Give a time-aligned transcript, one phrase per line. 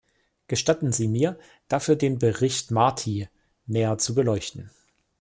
[0.47, 3.29] Gestatten Sie mir, dafür den Bericht Marty
[3.67, 4.71] näher zu beleuchten.